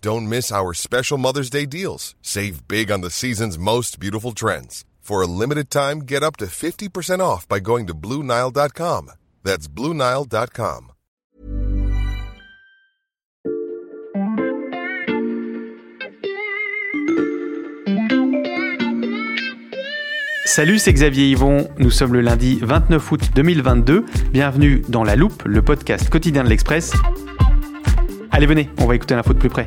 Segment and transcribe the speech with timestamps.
[0.00, 2.14] Don't miss our special Mother's Day deals.
[2.22, 4.84] Save big on the season's most beautiful trends.
[5.00, 9.12] For a limited time, get up to 50% off by going to Bluenile.com.
[9.44, 10.92] That's Bluenile.com.
[20.44, 21.68] Salut, c'est Xavier Yvon.
[21.78, 24.06] Nous sommes le lundi 29 août 2022.
[24.32, 26.92] Bienvenue dans La Loupe, le podcast quotidien de l'Express.
[28.36, 29.66] Allez, venez, on va écouter l'info de plus près.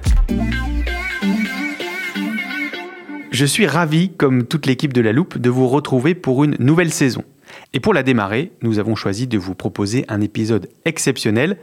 [3.31, 6.93] Je suis ravi, comme toute l'équipe de La Loupe, de vous retrouver pour une nouvelle
[6.93, 7.23] saison.
[7.73, 11.57] Et pour la démarrer, nous avons choisi de vous proposer un épisode exceptionnel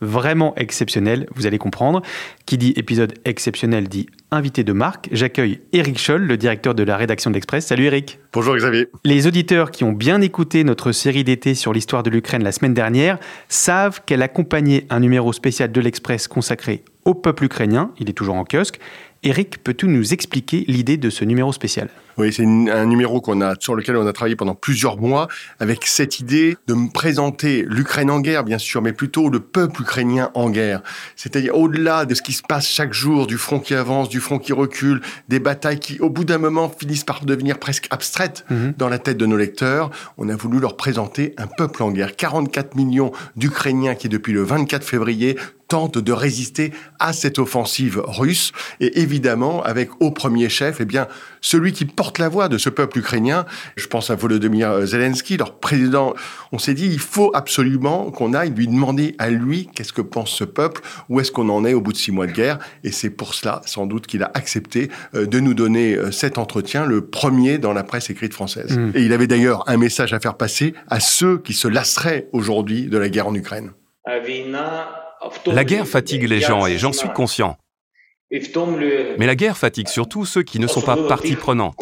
[0.00, 2.02] vraiment exceptionnel, vous allez comprendre.
[2.46, 5.08] Qui dit épisode exceptionnel dit invité de marque.
[5.12, 7.66] J'accueille Eric Scholl, le directeur de la rédaction de l'Express.
[7.66, 8.18] Salut Eric.
[8.32, 8.88] Bonjour Xavier.
[9.04, 12.74] Les auditeurs qui ont bien écouté notre série d'été sur l'histoire de l'Ukraine la semaine
[12.74, 17.90] dernière savent qu'elle accompagnait un numéro spécial de l'Express consacré au peuple ukrainien.
[17.98, 18.78] Il est toujours en kiosque.
[19.22, 21.90] Eric, peux-tu nous expliquer l'idée de ce numéro spécial?
[22.20, 25.26] Oui, c'est un numéro qu'on a sur lequel on a travaillé pendant plusieurs mois
[25.58, 29.80] avec cette idée de me présenter l'Ukraine en guerre, bien sûr, mais plutôt le peuple
[29.80, 30.82] ukrainien en guerre.
[31.16, 34.38] C'est-à-dire au-delà de ce qui se passe chaque jour, du front qui avance, du front
[34.38, 35.00] qui recule,
[35.30, 38.74] des batailles qui, au bout d'un moment, finissent par devenir presque abstraites mhm.
[38.76, 39.90] dans la tête de nos lecteurs.
[40.18, 42.16] On a voulu leur présenter un peuple en guerre.
[42.16, 45.38] 44 millions d'Ukrainiens qui, depuis le 24 février,
[45.70, 48.52] tentent de résister à cette offensive russe.
[48.80, 51.06] Et évidemment, avec au premier chef, eh bien,
[51.40, 53.46] celui qui porte la voix de ce peuple ukrainien.
[53.76, 56.14] Je pense à Volodymyr Zelensky, leur président.
[56.52, 60.30] On s'est dit, il faut absolument qu'on aille lui demander à lui qu'est-ce que pense
[60.30, 62.58] ce peuple, où est-ce qu'on en est au bout de six mois de guerre.
[62.84, 66.38] Et c'est pour cela, sans doute, qu'il a accepté euh, de nous donner euh, cet
[66.38, 68.76] entretien, le premier dans la presse écrite française.
[68.76, 68.92] Mm.
[68.94, 72.86] Et il avait d'ailleurs un message à faire passer à ceux qui se lasseraient aujourd'hui
[72.86, 73.72] de la guerre en Ukraine.
[75.46, 77.56] La guerre fatigue les gens et j'en suis conscient.
[79.18, 81.74] Mais la guerre fatigue surtout ceux qui ne sont pas partie prenante.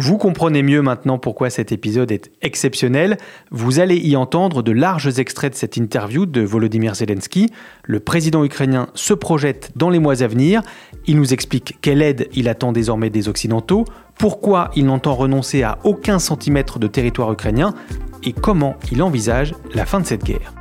[0.00, 3.16] Vous comprenez mieux maintenant pourquoi cet épisode est exceptionnel.
[3.50, 7.48] Vous allez y entendre de larges extraits de cette interview de Volodymyr Zelensky.
[7.82, 10.62] Le président ukrainien se projette dans les mois à venir.
[11.06, 13.86] Il nous explique quelle aide il attend désormais des Occidentaux,
[14.16, 17.74] pourquoi il n'entend renoncer à aucun centimètre de territoire ukrainien
[18.22, 20.54] et comment il envisage la fin de cette guerre.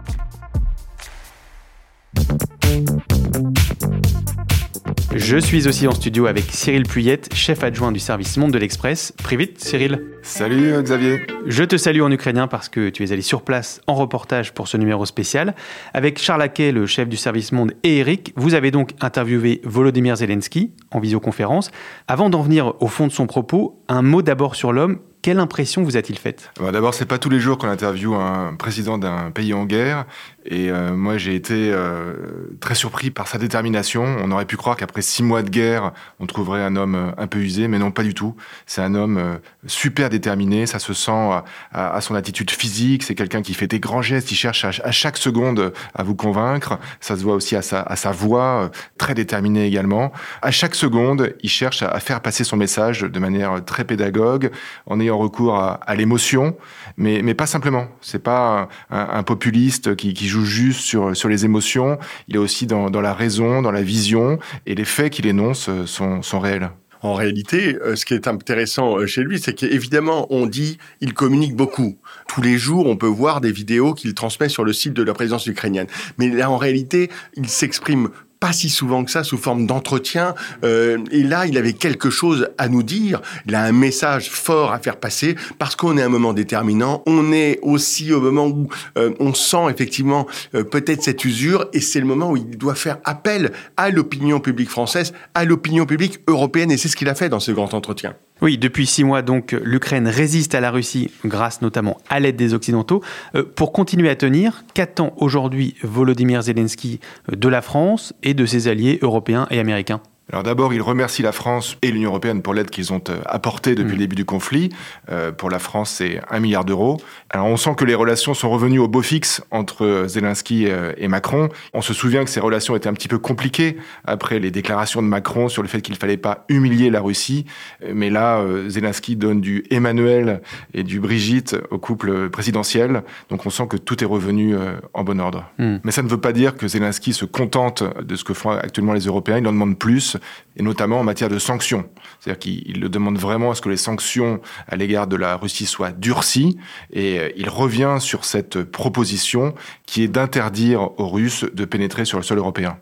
[5.29, 9.11] Je suis aussi en studio avec Cyril Puyette, chef adjoint du service Monde de l'Express.
[9.11, 10.01] Privite, Cyril.
[10.23, 11.19] Salut Xavier.
[11.49, 14.67] Je te salue en ukrainien parce que tu es allé sur place en reportage pour
[14.67, 15.55] ce numéro spécial.
[15.93, 20.17] Avec Charles Laquet, le chef du service Monde, et Eric, vous avez donc interviewé Volodymyr
[20.17, 21.71] Zelensky en visioconférence.
[22.09, 25.83] Avant d'en venir au fond de son propos, un mot d'abord sur l'homme quelle impression
[25.83, 26.51] vous a-t-il faite?
[26.57, 30.05] Bah, D'abord, c'est pas tous les jours qu'on interviewe un président d'un pays en guerre.
[30.45, 32.13] Et euh, moi, j'ai été euh,
[32.61, 34.05] très surpris par sa détermination.
[34.23, 35.91] On aurait pu croire qu'après six mois de guerre,
[36.21, 38.37] on trouverait un homme euh, un peu usé, mais non, pas du tout.
[38.65, 40.65] C'est un homme super déterminé.
[40.65, 41.36] Ça se sent
[41.71, 43.03] à, son attitude physique.
[43.03, 44.31] C'est quelqu'un qui fait des grands gestes.
[44.31, 46.79] Il cherche à, chaque seconde à vous convaincre.
[46.99, 50.11] Ça se voit aussi à sa, voix, très déterminée également.
[50.41, 54.51] À chaque seconde, il cherche à, faire passer son message de manière très pédagogue,
[54.85, 56.55] en ayant recours à, l'émotion,
[56.95, 57.87] mais, mais pas simplement.
[58.01, 61.97] C'est pas un, populiste qui, joue juste sur, sur les émotions,
[62.27, 65.85] il est aussi dans, la raison, dans la vision, et les faits qu'il énonce euh,
[65.85, 66.69] sont réels.
[67.07, 71.13] En réalité, euh, ce qui est intéressant euh, chez lui, c'est qu'évidemment, on dit il
[71.13, 71.97] communique beaucoup.
[72.27, 75.13] Tous les jours, on peut voir des vidéos qu'il transmet sur le site de la
[75.13, 75.87] présidence ukrainienne.
[76.17, 78.09] Mais là, en réalité, il s'exprime
[78.39, 80.35] pas si souvent que ça sous forme d'entretien.
[80.63, 83.21] Euh, et là, il avait quelque chose à nous dire.
[83.45, 87.03] Il a un message fort à faire passer parce qu'on est à un moment déterminant.
[87.05, 91.81] On est aussi au moment où euh, on sent effectivement euh, peut-être cette usure et
[91.81, 96.19] c'est le moment où il doit faire appel à l'opinion publique française, à l'opinion publique
[96.27, 98.15] européenne et c'est ce qu'il a fait dans ce grand entretien.
[98.41, 102.53] Oui, depuis six mois, donc, l'Ukraine résiste à la Russie grâce notamment à l'aide des
[102.53, 103.01] Occidentaux.
[103.35, 106.99] Euh, pour continuer à tenir, qu'attend aujourd'hui Volodymyr Zelensky
[107.31, 110.01] de la France et de ses alliés européens et américains?
[110.31, 113.75] Alors d'abord, il remercie la France et l'Union européenne pour l'aide qu'ils ont euh, apportée
[113.75, 113.93] depuis mm.
[113.93, 114.69] le début du conflit.
[115.09, 116.97] Euh, pour la France, c'est un milliard d'euros.
[117.29, 121.07] Alors on sent que les relations sont revenues au beau fixe entre Zelensky euh, et
[121.07, 121.47] Macron.
[121.73, 125.07] On se souvient que ces relations étaient un petit peu compliquées après les déclarations de
[125.07, 127.45] Macron sur le fait qu'il ne fallait pas humilier la Russie.
[127.93, 130.41] Mais là, Zelensky donne du Emmanuel
[130.73, 133.03] et du Brigitte au couple présidentiel.
[133.29, 134.55] Donc on sent que tout est revenu
[134.93, 135.49] en bon ordre.
[135.57, 135.77] Mm.
[135.83, 138.93] Mais ça ne veut pas dire que Zelensky se contente de ce que font actuellement
[138.93, 139.37] les Européens.
[139.37, 140.16] Il en demande plus
[140.55, 141.89] et notamment en matière de sanctions.
[142.19, 145.65] C'est-à-dire qu'il le demande vraiment à ce que les sanctions à l'égard de la Russie
[145.65, 146.57] soient durcies,
[146.91, 149.53] et euh, il revient sur cette proposition
[149.85, 152.77] qui est d'interdire aux Russes de pénétrer sur le sol européen.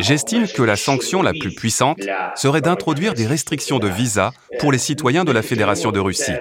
[0.00, 1.98] J'estime que la sanction la plus puissante
[2.36, 6.32] serait d'introduire des restrictions de visa pour les citoyens de la Fédération de Russie.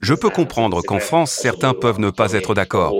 [0.00, 2.94] Je peux comprendre qu'en France, certains peuvent ne pas être d'accord,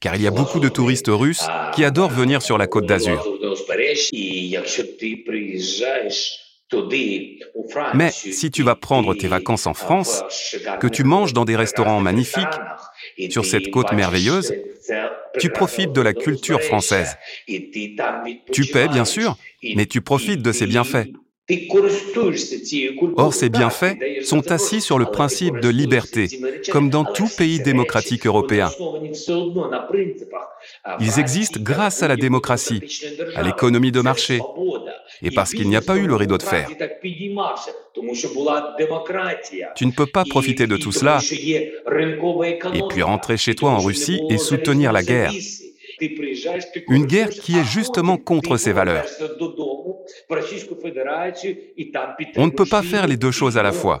[0.00, 3.24] car il y a beaucoup de touristes russes qui adorent venir sur la côte d'Azur.
[7.94, 10.22] Mais si tu vas prendre tes vacances en France,
[10.80, 12.46] que tu manges dans des restaurants magnifiques,
[13.30, 14.54] sur cette côte merveilleuse,
[15.38, 17.16] tu profites de la culture française.
[17.46, 19.36] Tu paies, bien sûr,
[19.74, 21.08] mais tu profites de ses bienfaits.
[23.16, 26.28] Or, ces bienfaits sont assis sur le principe de liberté,
[26.70, 28.70] comme dans tout pays démocratique européen.
[31.00, 32.80] Ils existent grâce à la démocratie,
[33.34, 34.40] à l'économie de marché,
[35.22, 36.68] et parce qu'il n'y a pas eu le rideau de fer.
[39.74, 41.20] Tu ne peux pas profiter de tout cela
[42.74, 45.32] et puis rentrer chez toi en Russie et soutenir la guerre.
[46.88, 49.04] Une guerre qui est justement contre ces valeurs.
[52.36, 54.00] On ne peut pas faire les deux choses à la fois.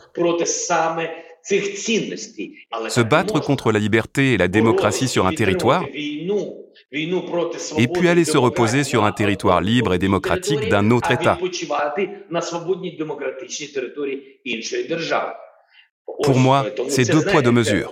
[2.88, 5.84] Se battre contre la liberté et la démocratie sur un territoire,
[6.92, 11.38] et puis aller se reposer sur un territoire libre et démocratique d'un autre État.
[16.22, 17.90] Pour moi, c'est deux poids, deux mesures.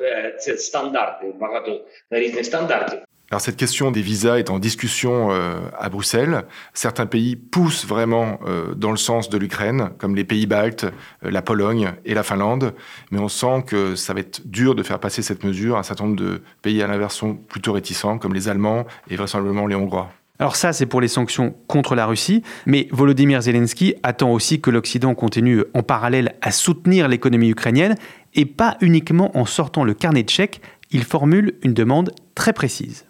[3.31, 6.43] Alors cette question des visas est en discussion euh, à Bruxelles.
[6.75, 10.85] Certains pays poussent vraiment euh, dans le sens de l'Ukraine, comme les pays baltes,
[11.25, 12.75] euh, la Pologne et la Finlande.
[13.13, 15.79] Mais on sent que ça va être dur de faire passer cette mesure.
[15.79, 19.69] Un certain nombre de pays à l'inverse sont plutôt réticents, comme les Allemands et vraisemblablement
[19.69, 20.11] les Hongrois.
[20.41, 24.71] Alors ça, c'est pour les sanctions contre la Russie, mais Volodymyr Zelensky attend aussi que
[24.71, 27.95] l'Occident continue en parallèle à soutenir l'économie ukrainienne,
[28.35, 33.05] et pas uniquement en sortant le carnet de chèques, il formule une demande très précise.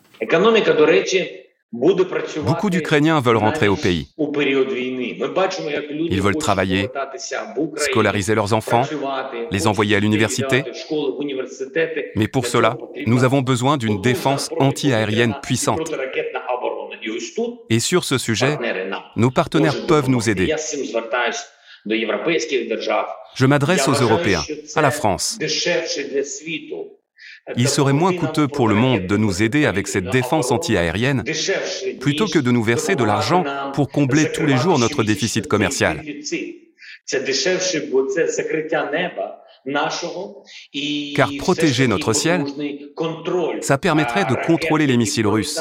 [1.73, 4.09] Beaucoup d'Ukrainiens veulent rentrer au pays.
[6.11, 6.89] Ils veulent travailler,
[7.77, 8.83] scolariser leurs enfants,
[9.53, 10.65] les envoyer à l'université.
[12.17, 12.77] Mais pour cela,
[13.07, 15.93] nous avons besoin d'une défense anti-aérienne puissante.
[17.71, 18.59] Et sur ce sujet,
[19.17, 20.53] nos partenaires peuvent nous aider.
[23.37, 24.43] Je m'adresse aux Européens,
[24.75, 25.39] à la France.
[27.57, 31.25] Il serait moins coûteux pour le monde de nous aider avec cette défense antiaérienne
[32.01, 36.03] plutôt que de nous verser de l'argent pour combler tous les jours notre déficit commercial.
[41.17, 42.45] Car protéger notre ciel,
[43.61, 45.61] ça permettrait de contrôler les missiles russes,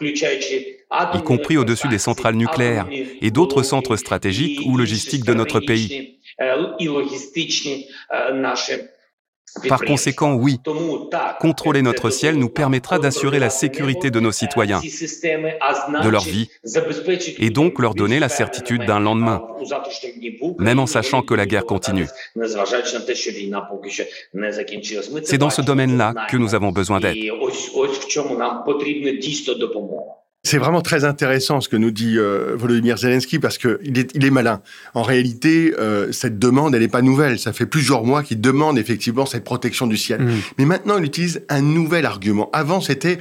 [0.00, 6.20] y compris au-dessus des centrales nucléaires et d'autres centres stratégiques ou logistiques de notre pays.
[9.68, 10.60] Par conséquent, oui,
[11.40, 16.50] contrôler notre ciel nous permettra d'assurer la sécurité de nos citoyens, de leur vie,
[17.38, 19.46] et donc leur donner la certitude d'un lendemain,
[20.58, 22.06] même en sachant que la guerre continue.
[25.22, 27.16] C'est dans ce domaine-là que nous avons besoin d'aide.
[30.46, 34.26] C'est vraiment très intéressant ce que nous dit euh, Volodymyr Zelensky parce qu'il est, il
[34.26, 34.60] est malin.
[34.92, 37.38] En réalité, euh, cette demande, elle n'est pas nouvelle.
[37.38, 40.20] Ça fait plusieurs mois qu'il demande effectivement cette protection du ciel.
[40.20, 40.32] Mmh.
[40.58, 42.50] Mais maintenant, il utilise un nouvel argument.
[42.52, 43.18] Avant, c'était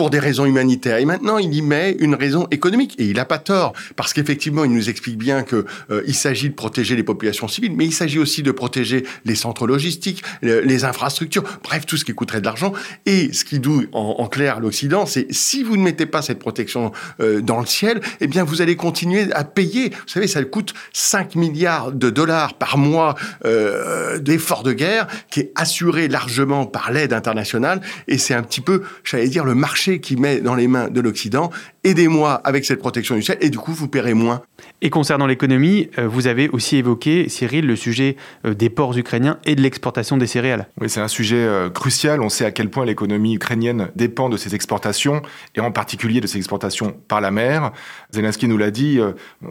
[0.00, 0.96] pour des raisons humanitaires.
[0.96, 2.94] Et maintenant, il y met une raison économique.
[2.96, 6.48] Et il n'a pas tort, parce qu'effectivement, il nous explique bien qu'il euh, il s'agit
[6.48, 10.84] de protéger les populations civiles, mais il s'agit aussi de protéger les centres logistiques, les
[10.86, 12.72] infrastructures, bref, tout ce qui coûterait de l'argent.
[13.04, 16.92] Et ce qui doit en, clair l'Occident, c'est si vous ne mettez pas cette protection
[17.20, 19.90] euh, dans le ciel, eh bien, vous allez continuer à payer.
[19.90, 25.40] Vous savez, ça coûte 5 milliards de dollars par mois euh, d'efforts de guerre, qui
[25.40, 27.82] est assuré largement par l'aide internationale.
[28.08, 31.00] Et c'est un petit peu, j'allais dire, le marché qui met dans les mains de
[31.00, 31.50] l'Occident
[31.84, 34.42] aidez-moi avec cette protection du ciel et du coup vous paierez moins.
[34.82, 39.38] Et concernant l'économie, euh, vous avez aussi évoqué, Cyril, le sujet euh, des ports ukrainiens
[39.44, 40.68] et de l'exportation des céréales.
[40.80, 42.20] Oui, c'est un sujet euh, crucial.
[42.22, 45.22] On sait à quel point l'économie ukrainienne dépend de ses exportations
[45.54, 47.72] et en particulier de ses exportations par la mer.
[48.12, 48.98] Zelensky nous l'a dit,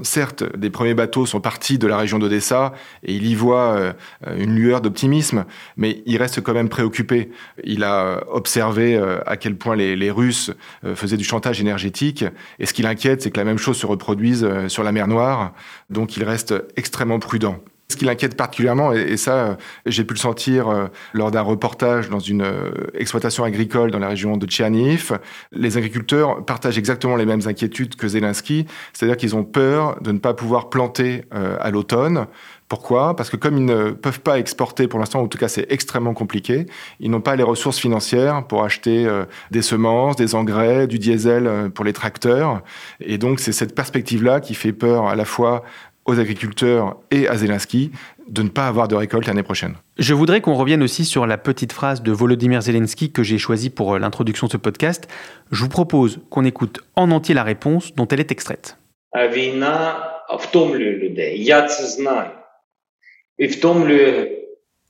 [0.03, 3.93] certes, des premiers bateaux sont partis de la région d'Odessa et il y voit
[4.35, 5.45] une lueur d'optimisme,
[5.77, 7.31] mais il reste quand même préoccupé.
[7.63, 10.51] Il a observé à quel point les, les Russes
[10.95, 12.18] faisaient du chantage énergétique
[12.59, 15.07] et ce qui l'inquiète, c'est que la même chose se reproduise euh, sur la mer
[15.07, 15.53] Noire.
[15.89, 17.59] Donc il reste extrêmement prudent.
[17.91, 19.55] Ce qui l'inquiète particulièrement, et, ça, euh,
[19.85, 22.45] j'ai pu le sentir euh, lors d'un reportage dans une
[22.93, 25.17] exploitation agricole dans la région de Tcherniv,
[25.51, 30.19] les agriculteurs partagent exactement les mêmes inquiétudes que Zelensky, c'est-à-dire qu'ils ont peur de ne
[30.19, 32.27] pas pouvoir planter à l'automne,
[32.69, 33.15] pourquoi?
[33.15, 36.13] Parce que comme ils ne peuvent pas exporter pour l'instant, en tout cas c'est extrêmement
[36.13, 36.67] compliqué,
[36.99, 41.47] ils n'ont pas les ressources financières pour acheter euh, des semences, des engrais, du diesel
[41.47, 42.61] euh, pour les tracteurs.
[42.99, 45.63] Et donc c'est cette perspective-là qui fait peur à la fois
[46.09, 47.91] aux agriculteurs et à Zelensky
[48.27, 49.75] de ne pas avoir de récolte l'année prochaine.
[49.97, 53.69] Je voudrais qu'on revienne aussi sur la petite phrase de Volodymyr Zelensky que j'ai choisie
[53.69, 55.07] pour euh, l'introduction de ce podcast.
[55.51, 58.77] Je vous propose qu'on écoute en entier la réponse dont elle est extraite.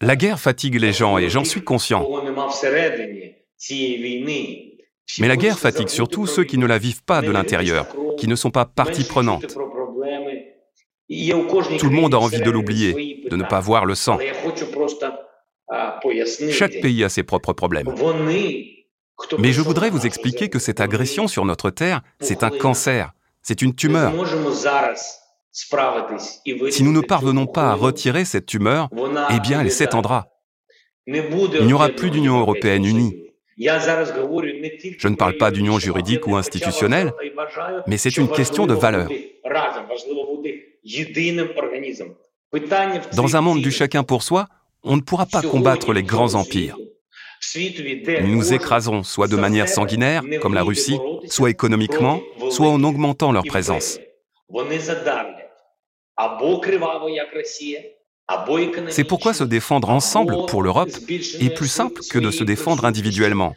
[0.02, 2.08] La guerre fatigue les gens et j'en suis conscient.
[5.20, 8.36] Mais la guerre fatigue surtout ceux qui ne la vivent pas de l'intérieur, qui ne
[8.36, 9.58] sont pas partie prenante.
[11.10, 14.20] Tout le monde a envie de l'oublier, de ne pas voir le sang.
[16.52, 17.94] Chaque pays a ses propres problèmes.
[19.38, 23.12] Mais je voudrais vous expliquer que cette agression sur notre terre, c'est un cancer,
[23.42, 24.14] c'est une tumeur.
[25.52, 28.90] Si nous ne parvenons pas à retirer cette tumeur,
[29.32, 30.28] eh bien elle s'étendra.
[31.08, 33.26] Il n'y aura plus d'Union européenne unie.
[33.60, 37.12] Je ne parle pas d'union juridique ou institutionnelle,
[37.88, 39.10] mais c'est une question de valeur.
[43.16, 44.48] Dans un monde du chacun pour soi,
[44.84, 46.78] on ne pourra pas combattre les grands empires.
[48.22, 53.32] Nous nous écraserons soit de manière sanguinaire, comme la Russie, soit économiquement, soit en augmentant
[53.32, 54.00] leur présence.
[58.90, 63.56] C'est pourquoi se défendre ensemble pour l'Europe est plus simple que de se défendre individuellement.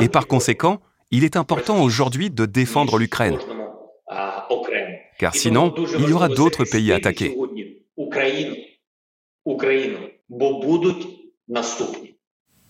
[0.00, 0.80] Et par conséquent,
[1.10, 3.38] il est important aujourd'hui de défendre l'Ukraine.
[5.18, 7.36] Car sinon, il y aura d'autres pays attaqués.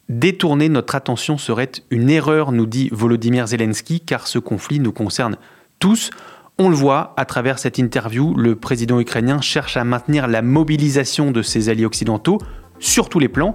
[0.08, 5.36] Détourner notre attention serait une erreur, nous dit Volodymyr Zelensky, car ce conflit nous concerne
[5.78, 6.10] tous.
[6.58, 11.30] On le voit à travers cette interview, le président ukrainien cherche à maintenir la mobilisation
[11.30, 12.38] de ses alliés occidentaux
[12.78, 13.54] sur tous les plans,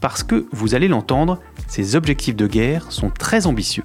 [0.00, 3.84] parce que, vous allez l'entendre, ses objectifs de guerre sont très ambitieux.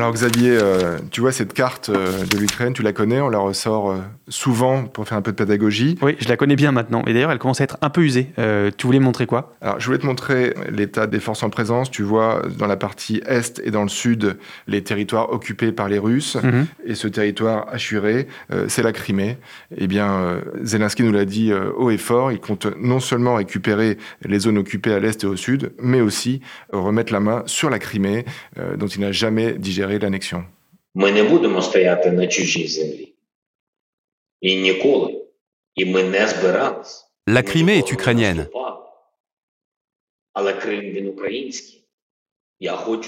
[0.00, 3.38] Alors Xavier, euh, tu vois cette carte euh, de l'Ukraine, tu la connais, on la
[3.38, 3.98] ressort euh,
[4.30, 5.98] souvent pour faire un peu de pédagogie.
[6.00, 7.02] Oui, je la connais bien maintenant.
[7.06, 8.28] Et d'ailleurs, elle commence à être un peu usée.
[8.78, 9.54] tu voulais montrer quoi?
[9.60, 11.90] Alors, je voulais te montrer l'état des forces en présence.
[11.90, 15.98] Tu vois, dans la partie est et dans le sud, les territoires occupés par les
[15.98, 16.38] Russes.
[16.42, 16.66] Mhm.
[16.86, 18.26] Et ce territoire assuré,
[18.68, 19.36] c'est la Crimée.
[19.76, 24.38] Eh bien, Zelensky nous l'a dit haut et fort, il compte non seulement récupérer les
[24.38, 26.40] zones occupées à l'est et au sud, mais aussi
[26.72, 28.24] remettre la main sur la Crimée,
[28.78, 30.44] dont il n'a jamais digéré l'annexion.
[37.26, 38.48] La Crimée est ukrainienne.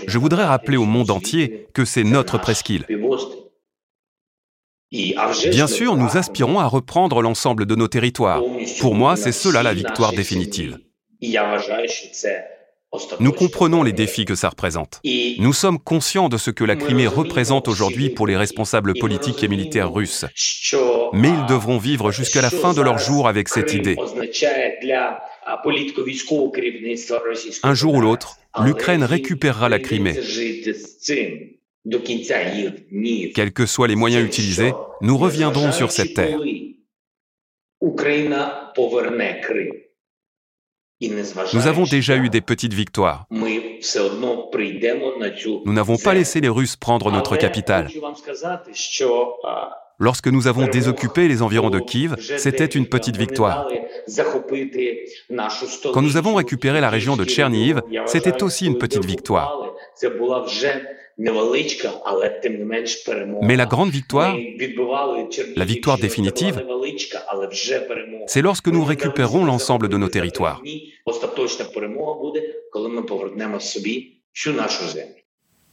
[0.06, 2.86] Je voudrais rappeler au monde entier que c'est notre presqu'île.
[4.90, 8.42] Bien sûr, nous aspirons à reprendre l'ensemble de nos territoires.
[8.80, 10.78] Pour moi, c'est cela la victoire définitive.
[13.20, 15.00] Nous comprenons les défis que ça représente.
[15.38, 19.48] Nous sommes conscients de ce que la Crimée représente aujourd'hui pour les responsables politiques et
[19.48, 20.26] militaires russes.
[21.12, 23.96] Mais ils devront vivre jusqu'à la fin de leur jour avec cette idée.
[27.62, 30.14] Un jour ou l'autre, l'Ukraine récupérera la Crimée.
[33.34, 36.38] Quels que soient les moyens utilisés, nous reviendrons sur cette terre.
[41.52, 43.26] Nous avons déjà eu des petites victoires.
[45.64, 47.88] Nous n'avons pas laissé les Russes prendre notre capitale.
[49.98, 53.68] Lorsque nous avons désoccupé les environs de Kiev, c'était une petite victoire.
[55.92, 59.60] Quand nous avons récupéré la région de Tcherniv, c'était aussi une petite victoire.
[63.42, 64.36] Mais la grande victoire,
[65.56, 66.64] la victoire définitive,
[68.26, 70.62] c'est lorsque nous récupérons l'ensemble de nos territoires.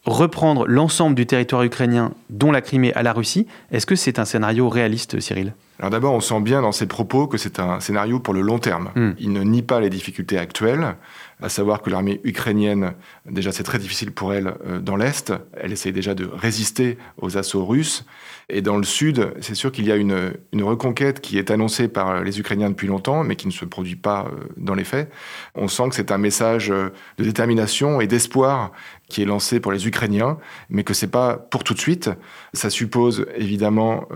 [0.05, 4.25] Reprendre l'ensemble du territoire ukrainien, dont la Crimée, à la Russie, est-ce que c'est un
[4.25, 5.53] scénario réaliste, Cyril?
[5.77, 8.59] Alors d'abord, on sent bien dans ses propos que c'est un scénario pour le long
[8.59, 8.91] terme.
[8.95, 9.11] Hmm.
[9.19, 10.95] Il ne nie pas les difficultés actuelles,
[11.41, 12.93] à savoir que l'armée ukrainienne,
[13.25, 17.37] déjà c'est très difficile pour elle euh, dans l'Est, elle essaye déjà de résister aux
[17.37, 18.05] assauts russes,
[18.49, 22.23] et dans le Sud, c'est sûr qu'il y a une, reconquête qui est annoncée par
[22.23, 25.11] les Ukrainiens depuis longtemps, mais qui ne se produit pas euh, dans les faits.
[25.55, 28.71] On sent que c'est un message euh, de détermination et d'espoir
[29.07, 30.37] qui est lancé pour les Ukrainiens,
[30.69, 32.11] mais que c'est pas pour tout de suite.
[32.53, 34.07] Ça suppose évidemment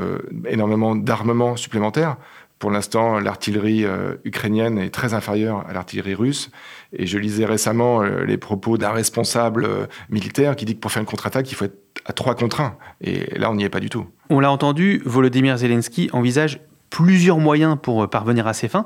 [0.48, 2.18] énormément d'armement supplémentaires.
[2.64, 6.50] Pour l'instant, l'artillerie euh, ukrainienne est très inférieure à l'artillerie russe.
[6.94, 10.90] Et je lisais récemment euh, les propos d'un responsable euh, militaire qui dit que pour
[10.90, 12.78] faire une contre-attaque, il faut être à trois contre 1.
[13.02, 14.08] Et là, on n'y est pas du tout.
[14.30, 18.86] On l'a entendu, Volodymyr Zelensky envisage plusieurs moyens pour parvenir à ses fins.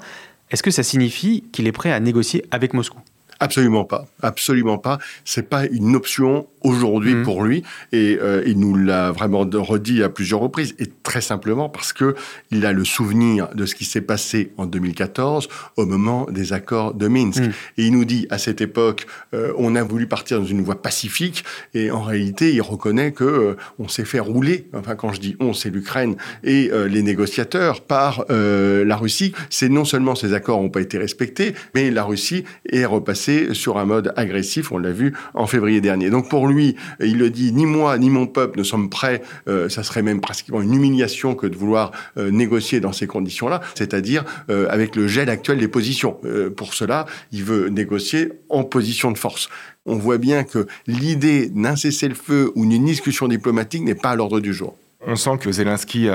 [0.50, 2.98] Est-ce que ça signifie qu'il est prêt à négocier avec Moscou?
[3.40, 4.98] Absolument pas, absolument pas.
[5.24, 7.24] C'est pas une option aujourd'hui mmh.
[7.24, 7.64] pour lui.
[7.92, 10.76] Et euh, il nous l'a vraiment redit à plusieurs reprises.
[10.80, 12.16] Et très simplement parce que
[12.52, 15.48] il a le souvenir de ce qui s'est passé en 2014
[15.78, 17.42] au moment des accords de Minsk.
[17.42, 17.52] Mmh.
[17.78, 20.82] et il nous dit à cette époque euh, on a voulu partir dans une voie
[20.82, 21.44] pacifique.
[21.74, 24.68] Et en réalité il reconnaît que euh, on s'est fait rouler.
[24.74, 29.34] Enfin quand je dis on c'est l'Ukraine et les négociateurs par la Russie.
[29.50, 33.78] C'est non seulement ces accords n'ont pas été respectés mais la Russie est repassée sur
[33.78, 36.10] un mode agressif, on l'a vu en février dernier.
[36.10, 36.57] Donc pour lui,
[37.00, 40.22] il le dit, ni moi ni mon peuple ne sommes prêts, euh, ça serait même
[40.22, 45.08] pratiquement une humiliation que de vouloir euh, négocier dans ces conditions-là, c'est-à-dire euh, avec le
[45.08, 46.18] gel actuel des positions.
[46.56, 49.50] pour cela, il veut négocier en position de force.
[49.86, 54.40] On voit bien que l'idée d'un cessez-le-feu ou d'une discussion diplomatique n'est pas à l'ordre
[54.40, 54.76] du jour.
[55.06, 56.10] On sent que Zelensky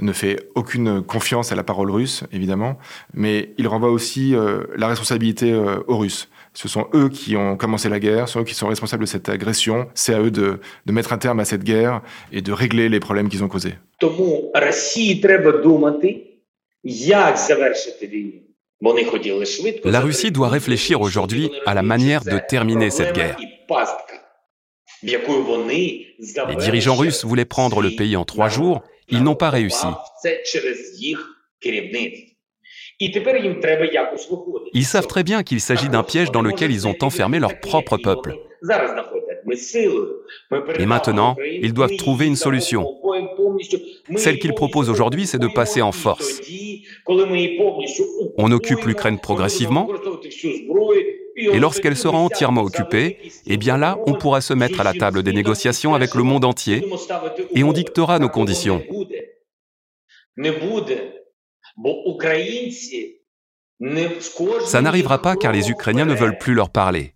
[0.00, 2.78] ne fait aucune confiance à la parole russe, évidemment,
[3.12, 4.34] mais il renvoie aussi
[4.76, 6.28] la responsabilité aux Russes.
[6.54, 9.08] Ce sont eux qui ont commencé la guerre, ce sont eux qui sont responsables de
[9.08, 9.88] cette agression.
[9.94, 13.00] C'est à eux de, de, mettre un terme à cette guerre et de régler les
[13.00, 13.74] problèmes qu'ils ont causés.
[19.84, 23.36] La Russie doit réfléchir aujourd'hui à la manière de terminer cette guerre.
[25.02, 29.86] Les dirigeants russes voulaient prendre le pays en trois jours, ils n'ont pas réussi.
[33.00, 37.96] Ils savent très bien qu'il s'agit d'un piège dans lequel ils ont enfermé leur propre
[37.96, 38.36] peuple.
[40.78, 42.86] Et maintenant, ils doivent trouver une solution.
[44.16, 46.40] Celle qu'ils proposent aujourd'hui, c'est de passer en force.
[48.38, 49.88] On occupe l'Ukraine progressivement,
[51.36, 55.22] et lorsqu'elle sera entièrement occupée, eh bien là, on pourra se mettre à la table
[55.22, 56.84] des négociations avec le monde entier,
[57.54, 58.82] et on dictera nos conditions.
[64.66, 67.14] Ça n'arrivera pas car les Ukrainiens ne veulent plus leur parler.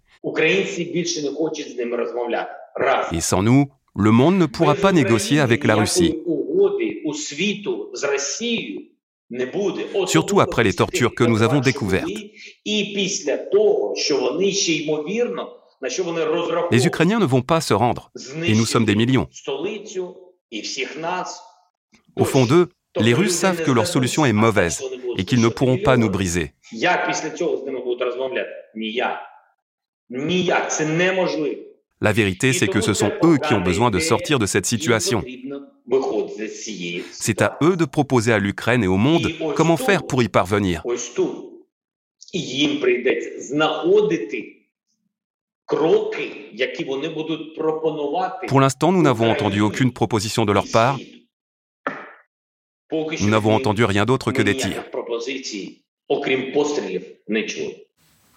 [3.12, 3.66] Et sans nous,
[3.97, 6.18] le monde ne pourra pas négocier avec la Russie.
[10.07, 12.09] Surtout après les tortures que nous avons découvertes.
[16.71, 18.11] Les Ukrainiens ne vont pas se rendre,
[18.42, 19.29] et nous sommes des millions.
[22.16, 24.83] Au fond d'eux, les Russes savent que leur solution est mauvaise
[25.16, 26.53] et qu'ils ne pourront pas nous briser.
[32.01, 35.24] La vérité, c'est que ce sont eux qui ont besoin de sortir de cette situation.
[37.12, 40.83] C'est à eux de proposer à l'Ukraine et au monde comment faire pour y parvenir.
[48.46, 50.98] Pour l'instant, nous n'avons entendu aucune proposition de leur part
[52.92, 54.85] Nous n'avons entendu rien d'autre que des tirs.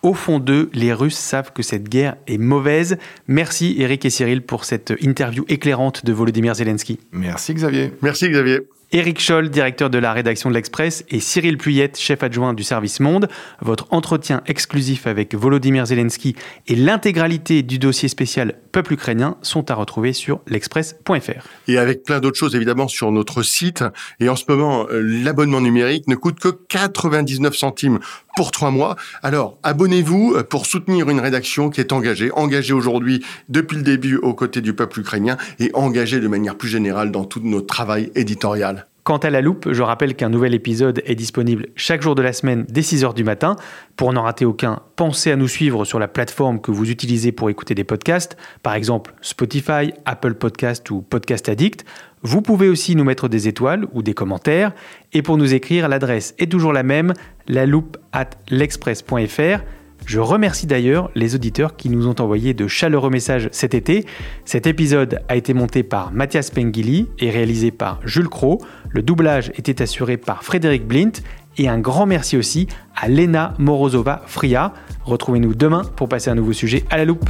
[0.03, 2.97] Au fond d'eux, les Russes savent que cette guerre est mauvaise.
[3.27, 6.99] Merci Eric et Cyril pour cette interview éclairante de Volodymyr Zelensky.
[7.11, 7.91] Merci Xavier.
[8.01, 8.61] Merci Xavier.
[8.93, 12.99] Éric Scholl, directeur de la rédaction de l'Express, et Cyril Puyette, chef adjoint du service
[12.99, 13.29] Monde.
[13.61, 16.35] Votre entretien exclusif avec Volodymyr Zelensky
[16.67, 21.47] et l'intégralité du dossier spécial Peuple ukrainien sont à retrouver sur l'express.fr.
[21.69, 23.83] Et avec plein d'autres choses évidemment sur notre site.
[24.19, 27.99] Et en ce moment, euh, l'abonnement numérique ne coûte que 99 centimes
[28.35, 28.95] pour trois mois.
[29.23, 34.33] Alors, abonnez-vous pour soutenir une rédaction qui est engagée, engagée aujourd'hui depuis le début aux
[34.33, 38.80] côtés du peuple ukrainien et engagée de manière plus générale dans tout notre travail éditorial.
[39.03, 42.33] Quant à la loupe, je rappelle qu'un nouvel épisode est disponible chaque jour de la
[42.33, 43.55] semaine dès 6h du matin.
[43.95, 47.49] Pour n'en rater aucun, pensez à nous suivre sur la plateforme que vous utilisez pour
[47.49, 51.83] écouter des podcasts, par exemple Spotify, Apple Podcast ou Podcast Addict.
[52.21, 54.71] Vous pouvez aussi nous mettre des étoiles ou des commentaires.
[55.13, 57.13] Et pour nous écrire, l'adresse est toujours la même,
[57.47, 59.63] la loupe at l'express.fr.
[60.05, 64.05] Je remercie d'ailleurs les auditeurs qui nous ont envoyé de chaleureux messages cet été.
[64.45, 68.61] Cet épisode a été monté par Mathias Pengili et réalisé par Jules Cro.
[68.89, 71.11] Le doublage était assuré par Frédéric Blint.
[71.57, 74.73] Et un grand merci aussi à Lena Morozova-Fria.
[75.03, 77.29] Retrouvez-nous demain pour passer un nouveau sujet à la loupe.